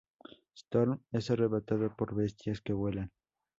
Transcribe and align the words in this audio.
Storm 0.55 0.97
es 1.11 1.29
arrebatado 1.29 1.95
por 1.95 2.15
bestias 2.15 2.59
que 2.59 2.73
vuelan. 2.73 3.11